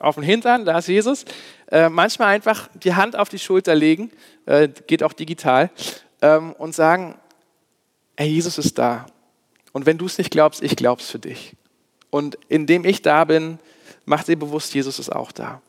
auf 0.00 0.16
den 0.16 0.24
Hintern, 0.24 0.64
da 0.64 0.78
ist 0.78 0.88
Jesus. 0.88 1.24
Äh, 1.70 1.88
manchmal 1.88 2.28
einfach 2.28 2.68
die 2.74 2.94
Hand 2.94 3.16
auf 3.16 3.28
die 3.28 3.38
Schulter 3.38 3.74
legen, 3.74 4.10
äh, 4.46 4.68
geht 4.86 5.02
auch 5.02 5.12
digital, 5.12 5.70
ähm, 6.22 6.52
und 6.54 6.74
sagen, 6.74 7.18
hey, 8.16 8.28
Jesus 8.28 8.58
ist 8.58 8.78
da. 8.78 9.06
Und 9.72 9.86
wenn 9.86 9.98
du 9.98 10.06
es 10.06 10.18
nicht 10.18 10.30
glaubst, 10.30 10.62
ich 10.62 10.76
glaub's 10.76 11.10
für 11.10 11.18
dich. 11.18 11.54
Und 12.10 12.36
indem 12.48 12.84
ich 12.84 13.02
da 13.02 13.24
bin, 13.24 13.58
macht 14.04 14.28
dir 14.28 14.36
bewusst, 14.36 14.74
Jesus 14.74 14.98
ist 14.98 15.10
auch 15.10 15.32
da. 15.32 15.62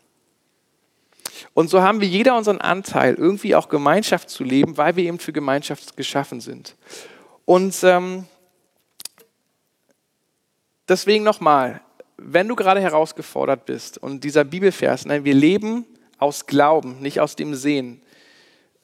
Und 1.53 1.69
so 1.69 1.81
haben 1.81 2.01
wir 2.01 2.07
jeder 2.07 2.37
unseren 2.37 2.59
Anteil, 2.59 3.15
irgendwie 3.15 3.55
auch 3.55 3.69
Gemeinschaft 3.69 4.29
zu 4.29 4.43
leben, 4.43 4.77
weil 4.77 4.95
wir 4.95 5.03
eben 5.03 5.19
für 5.19 5.33
Gemeinschaft 5.33 5.97
geschaffen 5.97 6.41
sind. 6.41 6.75
Und 7.45 7.75
ähm, 7.83 8.25
deswegen 10.87 11.23
nochmal, 11.23 11.81
wenn 12.23 12.47
du 12.47 12.55
gerade 12.55 12.81
herausgefordert 12.81 13.65
bist 13.65 13.97
und 13.97 14.23
dieser 14.23 14.43
Bibelvers, 14.43 15.05
nein, 15.05 15.25
wir 15.25 15.33
leben 15.33 15.85
aus 16.17 16.45
Glauben, 16.45 16.99
nicht 17.01 17.19
aus 17.19 17.35
dem 17.35 17.55
Sehen. 17.55 18.01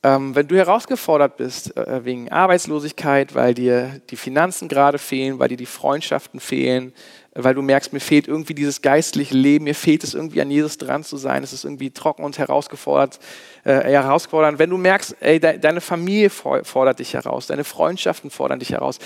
Ähm, 0.03 0.35
wenn 0.35 0.47
du 0.47 0.55
herausgefordert 0.55 1.37
bist 1.37 1.75
äh, 1.75 2.05
wegen 2.05 2.31
Arbeitslosigkeit, 2.31 3.33
weil 3.33 3.53
dir 3.53 3.99
die 4.09 4.15
Finanzen 4.15 4.67
gerade 4.67 4.99
fehlen, 4.99 5.39
weil 5.39 5.49
dir 5.49 5.57
die 5.57 5.65
Freundschaften 5.65 6.39
fehlen, 6.39 6.93
weil 7.33 7.55
du 7.55 7.61
merkst, 7.61 7.93
mir 7.93 7.99
fehlt 7.99 8.27
irgendwie 8.27 8.53
dieses 8.53 8.81
geistliche 8.81 9.35
Leben, 9.35 9.65
mir 9.65 9.75
fehlt 9.75 10.03
es 10.03 10.13
irgendwie 10.13 10.41
an 10.41 10.51
Jesus 10.51 10.77
dran 10.77 11.03
zu 11.03 11.17
sein, 11.17 11.43
es 11.43 11.51
ist 11.51 11.65
irgendwie 11.65 11.91
trocken 11.91 12.23
und 12.23 12.37
herausgefordert, 12.37 13.19
äh, 13.63 13.83
herausfordernd. 13.83 14.59
Wenn 14.59 14.69
du 14.69 14.77
merkst, 14.77 15.15
ey, 15.19 15.39
de 15.39 15.57
deine 15.57 15.81
Familie 15.81 16.29
fordert 16.29 16.99
dich 16.99 17.13
heraus, 17.13 17.47
deine 17.47 17.63
Freundschaften 17.63 18.29
fordern 18.29 18.59
dich 18.59 18.71
heraus, 18.71 18.99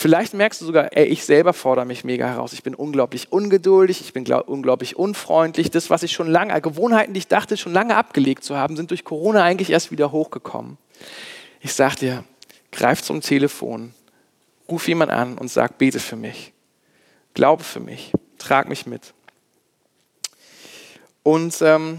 Vielleicht 0.00 0.32
merkst 0.32 0.60
du 0.60 0.64
sogar, 0.64 0.96
ey, 0.96 1.06
ich 1.06 1.24
selber 1.24 1.52
fordere 1.52 1.84
mich 1.84 2.04
mega 2.04 2.24
heraus. 2.24 2.52
Ich 2.52 2.62
bin 2.62 2.76
unglaublich 2.76 3.32
ungeduldig, 3.32 4.00
ich 4.00 4.12
bin 4.12 4.32
unglaublich 4.32 4.94
unfreundlich. 4.94 5.72
Das, 5.72 5.90
was 5.90 6.04
ich 6.04 6.12
schon 6.12 6.28
lange, 6.28 6.60
Gewohnheiten, 6.60 7.14
die 7.14 7.18
ich 7.18 7.26
dachte, 7.26 7.56
schon 7.56 7.72
lange 7.72 7.96
abgelegt 7.96 8.44
zu 8.44 8.56
haben, 8.56 8.76
sind 8.76 8.92
durch 8.92 9.02
Corona 9.02 9.42
eigentlich 9.42 9.70
erst 9.70 9.90
wieder 9.90 10.12
hochgekommen. 10.12 10.78
Ich 11.60 11.72
sag 11.72 11.96
dir, 11.96 12.22
greif 12.70 13.02
zum 13.02 13.22
Telefon, 13.22 13.92
ruf 14.68 14.86
jemand 14.86 15.10
an 15.10 15.36
und 15.36 15.48
sag, 15.50 15.78
bete 15.78 15.98
für 15.98 16.14
mich. 16.14 16.52
Glaube 17.34 17.64
für 17.64 17.80
mich, 17.80 18.12
trag 18.38 18.68
mich 18.68 18.86
mit. 18.86 19.14
Und, 21.24 21.60
ähm, 21.60 21.98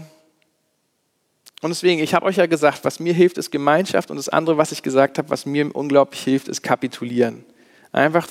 und 1.60 1.68
deswegen, 1.68 2.00
ich 2.02 2.14
habe 2.14 2.24
euch 2.24 2.36
ja 2.36 2.46
gesagt, 2.46 2.82
was 2.86 2.98
mir 2.98 3.12
hilft, 3.12 3.36
ist 3.36 3.50
Gemeinschaft 3.50 4.10
und 4.10 4.16
das 4.16 4.30
andere, 4.30 4.56
was 4.56 4.72
ich 4.72 4.82
gesagt 4.82 5.18
habe, 5.18 5.28
was 5.28 5.44
mir 5.44 5.76
unglaublich 5.76 6.22
hilft, 6.22 6.48
ist 6.48 6.62
Kapitulieren. 6.62 7.44
Einfach 7.92 8.28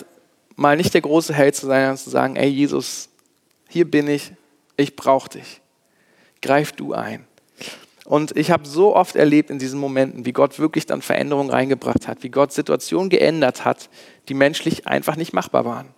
mal 0.56 0.78
nicht 0.78 0.94
der 0.94 1.02
große 1.02 1.34
Held 1.34 1.56
zu 1.56 1.66
sein, 1.66 1.82
sondern 1.82 1.98
zu 1.98 2.10
sagen, 2.10 2.36
ey 2.36 2.50
Jesus, 2.50 3.10
hier 3.68 3.90
bin 3.90 4.08
ich, 4.08 4.32
ich 4.78 4.96
brauche 4.96 5.30
dich. 5.30 5.62
Greif 6.42 6.72
du 6.72 6.94
ein. 6.94 7.26
Und 8.06 8.36
ich 8.36 8.50
habe 8.50 8.68
so 8.68 8.96
oft 8.96 9.16
erlebt 9.16 9.52
in 9.52 9.60
diesen 9.60 9.80
Momenten, 9.80 10.26
wie 10.26 10.34
Gott 10.34 10.58
wirklich 10.58 10.88
dann 10.88 11.02
Veränderungen 11.04 11.52
reingebracht 11.52 12.08
hat, 12.08 12.24
wie 12.24 12.30
Gott 12.30 12.52
Situationen 12.52 13.10
geändert 13.10 13.66
hat, 13.66 13.90
die 14.28 14.34
menschlich 14.34 14.88
einfach 14.88 15.16
nicht 15.16 15.32
machbar 15.32 15.64
waren. 15.64 15.90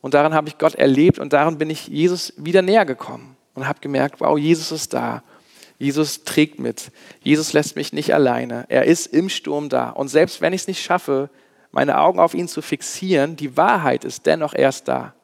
Und 0.00 0.14
daran 0.14 0.32
habe 0.32 0.48
ich 0.48 0.58
Gott 0.58 0.76
erlebt 0.76 1.18
und 1.18 1.32
daran 1.32 1.58
bin 1.58 1.68
ich 1.68 1.88
Jesus 1.88 2.32
wieder 2.36 2.62
näher 2.62 2.86
gekommen 2.86 3.36
und 3.54 3.66
habe 3.66 3.80
gemerkt, 3.80 4.20
wow, 4.20 4.38
Jesus 4.38 4.70
ist 4.70 4.94
da. 4.94 5.22
Jesus 5.78 6.24
trägt 6.24 6.60
mit. 6.60 6.92
Jesus 7.22 7.52
lässt 7.52 7.74
mich 7.74 7.92
nicht 7.92 8.14
alleine. 8.14 8.66
Er 8.68 8.84
ist 8.84 9.06
im 9.06 9.28
Sturm 9.28 9.68
da. 9.68 9.90
Und 9.90 10.08
selbst 10.08 10.40
wenn 10.40 10.52
ich 10.52 10.62
es 10.62 10.68
nicht 10.68 10.82
schaffe, 10.82 11.30
meine 11.72 11.98
Augen 11.98 12.18
auf 12.18 12.34
ihn 12.34 12.48
zu 12.48 12.62
fixieren, 12.62 13.36
die 13.36 13.56
Wahrheit 13.56 14.04
ist 14.04 14.26
dennoch 14.26 14.54
erst 14.54 14.88
da. 14.88 15.14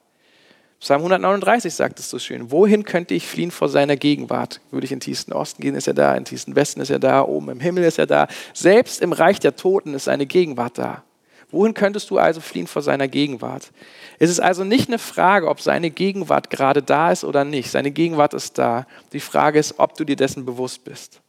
Psalm 0.79 1.01
139 1.01 1.75
sagt 1.75 1.99
es 1.99 2.11
so 2.11 2.19
schön. 2.19 2.51
Wohin 2.51 2.85
könnte 2.85 3.15
ich 3.15 3.27
fliehen 3.27 3.51
vor 3.51 3.69
seiner 3.69 3.97
Gegenwart? 3.97 4.61
Würde 4.71 4.85
ich 4.85 4.93
in 4.93 5.01
tiefsten 5.01 5.33
Osten 5.33 5.63
gehen, 5.63 5.75
ist 5.75 5.89
er 5.89 5.95
da. 5.95 6.15
In 6.15 6.25
tiefsten 6.25 6.55
Westen 6.55 6.81
ist 6.81 6.91
er 6.91 6.99
da. 6.99 7.23
Oben 7.23 7.49
im 7.49 7.61
Himmel 7.61 7.85
ist 7.85 7.99
er 7.99 8.07
da. 8.07 8.29
Selbst 8.53 9.01
im 9.01 9.13
Reich 9.13 9.41
der 9.41 9.57
Toten 9.57 9.95
ist 9.95 10.05
seine 10.05 10.27
Gegenwart 10.27 10.77
da. 10.77 11.03
Wohin 11.51 11.75
könntest 11.75 12.11
du 12.11 12.19
also 12.19 12.41
fliehen 12.41 12.67
vor 12.67 12.83
seiner 12.83 13.09
Gegenwart? 13.09 13.71
Es 14.19 14.31
ist 14.31 14.41
also 14.41 14.65
nicht 14.65 14.89
eine 14.89 14.99
Frage, 14.99 15.49
ob 15.49 15.61
seine 15.61 15.91
Gegenwart 15.91 16.51
gerade 16.51 16.83
da 16.83 17.11
ist 17.11 17.25
oder 17.25 17.45
nicht. 17.45 17.71
Seine 17.71 17.91
Gegenwart 17.91 18.35
ist 18.35 18.59
da. 18.59 18.87
Die 19.13 19.21
Frage 19.21 19.59
ist, 19.59 19.79
ob 19.79 19.97
du 19.97 20.05
dir 20.05 20.17
dessen 20.17 20.45
bewusst 20.45 20.85
bist. 20.85 21.21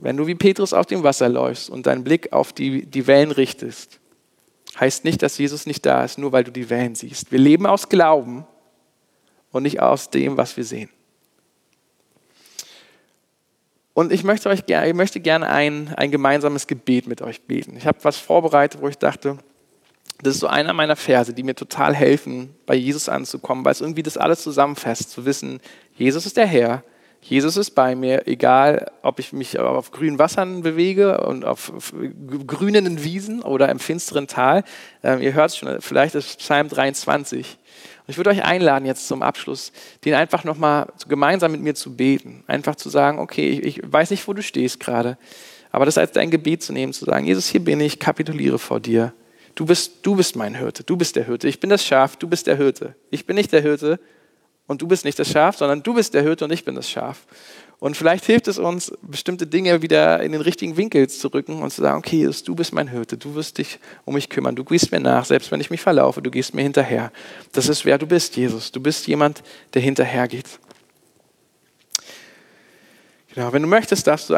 Wenn 0.00 0.16
du 0.16 0.26
wie 0.26 0.34
Petrus 0.34 0.72
auf 0.72 0.86
dem 0.86 1.02
Wasser 1.02 1.28
läufst 1.28 1.70
und 1.70 1.86
deinen 1.86 2.04
Blick 2.04 2.32
auf 2.32 2.52
die, 2.52 2.86
die 2.86 3.06
Wellen 3.06 3.30
richtest, 3.30 4.00
heißt 4.78 5.04
nicht, 5.04 5.22
dass 5.22 5.38
Jesus 5.38 5.66
nicht 5.66 5.86
da 5.86 6.04
ist, 6.04 6.18
nur 6.18 6.32
weil 6.32 6.44
du 6.44 6.52
die 6.52 6.68
Wellen 6.68 6.94
siehst. 6.94 7.32
Wir 7.32 7.38
leben 7.38 7.66
aus 7.66 7.88
Glauben 7.88 8.46
und 9.52 9.62
nicht 9.62 9.80
aus 9.80 10.10
dem, 10.10 10.36
was 10.36 10.56
wir 10.56 10.64
sehen. 10.64 10.90
Und 13.94 14.12
ich 14.12 14.24
möchte, 14.24 14.50
euch, 14.50 14.64
ich 14.68 14.94
möchte 14.94 15.20
gerne 15.20 15.48
ein, 15.48 15.94
ein 15.96 16.10
gemeinsames 16.10 16.66
Gebet 16.66 17.06
mit 17.06 17.22
euch 17.22 17.40
beten. 17.42 17.76
Ich 17.78 17.86
habe 17.86 17.98
was 18.02 18.18
vorbereitet, 18.18 18.82
wo 18.82 18.88
ich 18.88 18.98
dachte, 18.98 19.38
Das 20.22 20.34
ist 20.34 20.40
so 20.40 20.46
einer 20.46 20.72
meiner 20.72 20.96
Verse, 20.96 21.32
die 21.32 21.42
mir 21.42 21.54
total 21.54 21.94
helfen, 21.94 22.54
bei 22.64 22.74
Jesus 22.74 23.08
anzukommen, 23.08 23.64
weil 23.64 23.72
es 23.72 23.80
irgendwie 23.80 24.02
das 24.02 24.16
alles 24.16 24.42
zusammenfasst, 24.42 25.10
zu 25.10 25.24
wissen, 25.24 25.60
Jesus 25.94 26.26
ist 26.26 26.36
der 26.36 26.46
Herr, 26.46 26.82
Jesus 27.20 27.56
ist 27.56 27.70
bei 27.70 27.96
mir, 27.96 28.28
egal 28.28 28.92
ob 29.02 29.18
ich 29.18 29.32
mich 29.32 29.58
auf 29.58 29.90
grünen 29.90 30.18
Wassern 30.18 30.62
bewege 30.62 31.20
und 31.26 31.44
auf 31.44 31.72
grünen 32.46 33.02
Wiesen 33.02 33.42
oder 33.42 33.68
im 33.68 33.80
finsteren 33.80 34.28
Tal. 34.28 34.62
Ähm, 35.02 35.20
ihr 35.20 35.34
hört 35.34 35.50
es 35.50 35.56
schon, 35.56 35.80
vielleicht 35.80 36.14
ist 36.14 36.38
Psalm 36.38 36.68
23. 36.68 37.58
Und 38.06 38.10
ich 38.12 38.16
würde 38.16 38.30
euch 38.30 38.44
einladen, 38.44 38.86
jetzt 38.86 39.08
zum 39.08 39.22
Abschluss, 39.22 39.72
den 40.04 40.14
einfach 40.14 40.44
nochmal 40.44 40.86
gemeinsam 41.08 41.50
mit 41.50 41.62
mir 41.62 41.74
zu 41.74 41.96
beten. 41.96 42.44
Einfach 42.46 42.76
zu 42.76 42.88
sagen, 42.90 43.18
okay, 43.18 43.48
ich, 43.48 43.78
ich 43.78 43.92
weiß 43.92 44.10
nicht, 44.10 44.28
wo 44.28 44.32
du 44.32 44.42
stehst 44.42 44.78
gerade, 44.78 45.18
aber 45.72 45.84
das 45.84 45.98
als 45.98 46.12
dein 46.12 46.30
Gebet 46.30 46.62
zu 46.62 46.72
nehmen, 46.72 46.92
zu 46.92 47.04
sagen, 47.04 47.26
Jesus, 47.26 47.48
hier 47.48 47.64
bin 47.64 47.80
ich, 47.80 47.98
kapituliere 47.98 48.60
vor 48.60 48.78
dir. 48.78 49.12
Du 49.56 49.66
bist, 49.66 50.06
du 50.06 50.14
bist 50.14 50.36
mein 50.36 50.54
Hirte, 50.54 50.84
du 50.84 50.96
bist 50.96 51.16
der 51.16 51.24
Hirte. 51.24 51.48
Ich 51.48 51.58
bin 51.58 51.70
das 51.70 51.84
Schaf, 51.84 52.16
du 52.16 52.28
bist 52.28 52.46
der 52.46 52.56
Hirte. 52.56 52.94
Ich 53.10 53.26
bin 53.26 53.34
nicht 53.34 53.52
der 53.52 53.62
Hirte 53.62 53.98
und 54.66 54.82
du 54.82 54.88
bist 54.88 55.04
nicht 55.04 55.18
das 55.18 55.30
Schaf, 55.30 55.56
sondern 55.56 55.82
du 55.82 55.94
bist 55.94 56.14
der 56.14 56.22
Hirte 56.22 56.44
und 56.44 56.52
ich 56.52 56.64
bin 56.64 56.74
das 56.74 56.90
Schaf. 56.90 57.26
Und 57.78 57.96
vielleicht 57.96 58.24
hilft 58.24 58.48
es 58.48 58.58
uns, 58.58 58.92
bestimmte 59.02 59.46
Dinge 59.46 59.82
wieder 59.82 60.22
in 60.22 60.32
den 60.32 60.40
richtigen 60.40 60.78
Winkel 60.78 61.08
zu 61.08 61.28
rücken 61.28 61.62
und 61.62 61.70
zu 61.70 61.82
sagen, 61.82 61.98
okay, 61.98 62.16
Jesus, 62.16 62.42
du 62.42 62.54
bist 62.54 62.72
mein 62.72 62.88
Hirte, 62.88 63.18
du 63.18 63.34
wirst 63.34 63.58
dich 63.58 63.78
um 64.06 64.14
mich 64.14 64.30
kümmern, 64.30 64.56
du 64.56 64.64
gehst 64.64 64.92
mir 64.92 65.00
nach, 65.00 65.26
selbst 65.26 65.50
wenn 65.52 65.60
ich 65.60 65.70
mich 65.70 65.82
verlaufe, 65.82 66.22
du 66.22 66.30
gehst 66.30 66.54
mir 66.54 66.62
hinterher. 66.62 67.12
Das 67.52 67.68
ist 67.68 67.84
wer 67.84 67.98
du 67.98 68.06
bist, 68.06 68.36
Jesus. 68.36 68.72
Du 68.72 68.80
bist 68.80 69.06
jemand, 69.06 69.42
der 69.74 69.82
hinterhergeht. 69.82 70.58
Genau, 73.34 73.52
wenn 73.52 73.60
du 73.60 73.68
möchtest, 73.68 74.06
darfst 74.06 74.30
du 74.30 74.34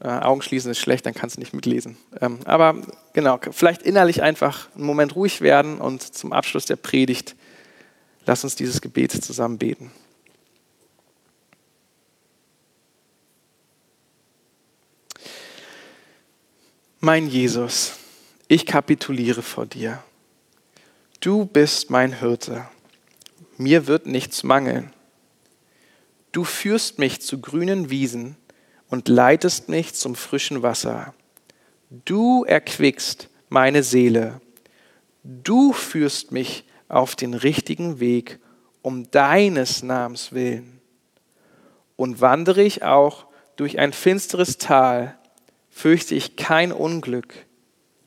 äh, 0.00 0.08
Augen 0.08 0.42
schließen 0.42 0.72
ist 0.72 0.78
schlecht, 0.78 1.06
dann 1.06 1.14
kannst 1.14 1.36
du 1.36 1.40
nicht 1.40 1.54
mitlesen. 1.54 1.96
Ähm, 2.20 2.40
aber 2.44 2.76
genau, 3.12 3.38
vielleicht 3.52 3.82
innerlich 3.82 4.22
einfach 4.22 4.68
einen 4.74 4.84
Moment 4.84 5.14
ruhig 5.14 5.40
werden 5.40 5.78
und 5.80 6.02
zum 6.02 6.32
Abschluss 6.32 6.66
der 6.66 6.76
Predigt 6.76 7.36
lass 8.28 8.44
uns 8.44 8.54
dieses 8.54 8.82
Gebet 8.82 9.10
zusammen 9.12 9.56
beten. 9.56 9.90
Mein 17.00 17.26
Jesus, 17.26 17.94
ich 18.46 18.66
kapituliere 18.66 19.40
vor 19.40 19.64
dir. 19.64 20.04
Du 21.20 21.46
bist 21.46 21.88
mein 21.88 22.18
Hirte. 22.18 22.68
Mir 23.56 23.86
wird 23.86 24.06
nichts 24.06 24.42
mangeln. 24.42 24.92
Du 26.30 26.44
führst 26.44 26.98
mich 26.98 27.22
zu 27.22 27.40
grünen 27.40 27.88
Wiesen 27.88 28.36
und 28.90 29.08
leitest 29.08 29.70
mich 29.70 29.94
zum 29.94 30.14
frischen 30.14 30.62
Wasser. 30.62 31.14
Du 31.88 32.44
erquickst 32.44 33.30
meine 33.48 33.82
Seele. 33.82 34.42
Du 35.24 35.72
führst 35.72 36.30
mich 36.30 36.64
auf 36.88 37.16
den 37.16 37.34
richtigen 37.34 38.00
Weg 38.00 38.38
um 38.82 39.10
deines 39.10 39.82
Namens 39.82 40.32
willen. 40.32 40.80
Und 41.96 42.20
wandere 42.20 42.62
ich 42.62 42.82
auch 42.82 43.26
durch 43.56 43.78
ein 43.78 43.92
finsteres 43.92 44.58
Tal, 44.58 45.18
fürchte 45.68 46.14
ich 46.14 46.36
kein 46.36 46.72
Unglück, 46.72 47.34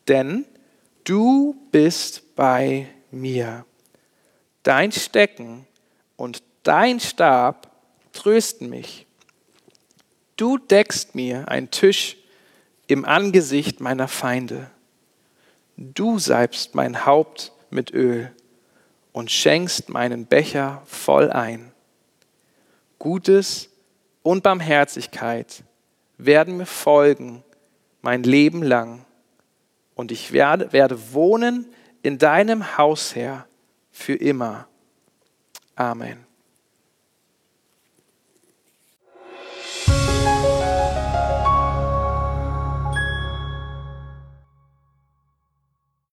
denn 0.08 0.44
du 1.04 1.56
bist 1.70 2.34
bei 2.34 2.88
mir. 3.10 3.64
Dein 4.62 4.92
Stecken 4.92 5.66
und 6.16 6.42
dein 6.62 7.00
Stab 7.00 7.70
trösten 8.12 8.70
mich. 8.70 9.06
Du 10.36 10.58
deckst 10.58 11.14
mir 11.14 11.48
einen 11.48 11.70
Tisch 11.70 12.16
im 12.86 13.04
Angesicht 13.04 13.80
meiner 13.80 14.08
Feinde. 14.08 14.70
Du 15.76 16.18
salbst 16.18 16.74
mein 16.74 17.06
Haupt 17.06 17.52
mit 17.70 17.92
Öl 17.92 18.32
und 19.12 19.30
schenkst 19.30 19.88
meinen 19.88 20.26
Becher 20.26 20.82
voll 20.86 21.30
ein. 21.30 21.72
Gutes 22.98 23.68
und 24.22 24.42
Barmherzigkeit 24.42 25.64
werden 26.18 26.56
mir 26.56 26.66
folgen 26.66 27.42
mein 28.00 28.22
Leben 28.22 28.62
lang. 28.62 29.04
Und 29.94 30.12
ich 30.12 30.32
werde, 30.32 30.72
werde 30.72 31.12
wohnen 31.12 31.66
in 32.02 32.18
deinem 32.18 32.76
Haus, 32.76 33.14
Herr, 33.14 33.46
für 33.90 34.14
immer. 34.14 34.66
Amen. 35.76 36.31